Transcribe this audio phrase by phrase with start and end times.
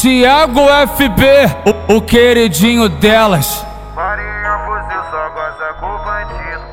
[0.00, 0.60] Tiago
[0.96, 1.24] FB,
[1.88, 3.64] o, o queridinho delas.
[3.94, 6.66] Marinha fuzil só goza com bandido.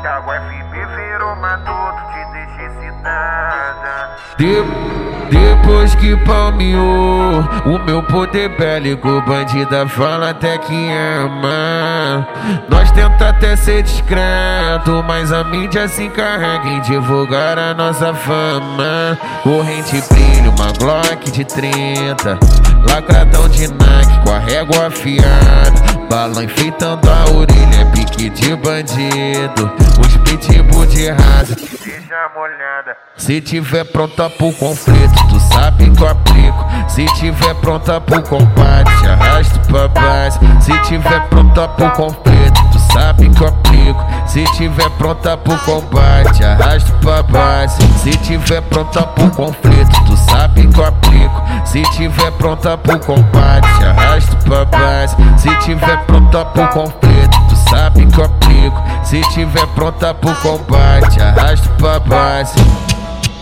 [0.00, 4.16] Tiago FB virou matuto, te deixa excitada.
[4.38, 4.97] De-
[5.30, 12.26] depois que palmeou o meu poder bélico, bandida fala até que ama.
[12.68, 19.18] Nós tenta até ser discreto, mas a mídia se encarrega em divulgar a nossa fama.
[19.42, 22.38] Corrente brilho, uma Glock de 30,
[22.90, 29.70] lacradão de Nike com a régua afiada, balão enfeitando a orelha, pique de bandido,
[30.00, 31.14] os pitbull de
[32.34, 32.96] molhada.
[33.16, 36.66] Se tiver pronta pro conflito, tu sabe que eu aplico.
[36.88, 40.40] Se tiver pronta pro combate, arrasto pra base.
[40.60, 44.04] Se tiver pronta pro conflito, tu sabe que eu aplico.
[44.26, 47.80] Se tiver pronta pro combate, arrasto pra base.
[47.98, 51.42] Se tiver pronta pro conflito, tu sabe que eu aplico.
[51.64, 55.16] Se tiver pronta pro combate, arrasto pra base.
[55.36, 57.07] Se tiver pronta pro conflito,
[57.70, 58.82] sabe que eu aplico.
[59.04, 62.58] Se tiver pronta pro combate, arrasto pra base.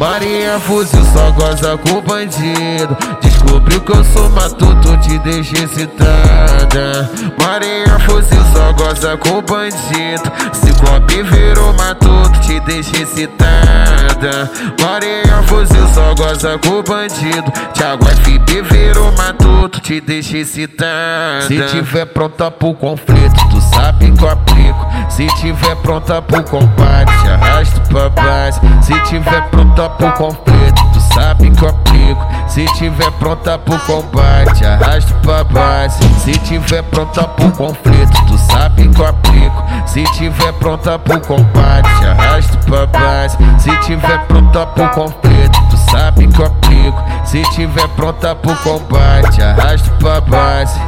[0.00, 2.96] Marinha fuzil só goza com bandido.
[3.20, 7.10] Descobriu que eu sou matuto, te deixa excitada.
[7.38, 10.32] Marinha fuzil só goza com bandido.
[10.54, 14.50] Ciclope virou matuto, te deixa excitada.
[14.82, 17.52] Marinha fuzil só goza com bandido.
[17.74, 21.42] Thiago FB virou matuto, te deixa excitada.
[21.46, 23.19] Se tiver pronta pro conflito,
[24.20, 24.86] que eu aplico.
[25.08, 28.60] Se tiver pronta pro combate, arrasto pra base.
[28.82, 32.26] Se tiver pronta pro conflito, tu sabe que eu aplico.
[32.46, 35.98] Se tiver pronta pro combate, arrasto pra base.
[36.20, 39.64] Se tiver pronta pro conflito, tu sabe que eu aplico.
[39.86, 43.38] Se tiver pronta pro combate, arrasto pra base.
[43.58, 47.04] Se tiver pronta pro conflito, tu sabe que eu aplico.
[47.24, 50.78] Se tiver pronta pro combate, arrasto pra base.